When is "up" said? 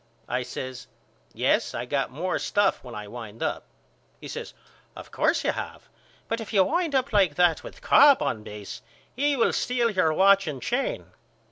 3.43-3.67, 6.95-7.13